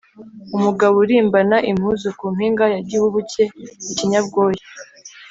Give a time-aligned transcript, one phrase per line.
[0.55, 4.63] Umugabo urimbana impuzu ku mpinga ya Gihubuke.-Ikinyabwoya.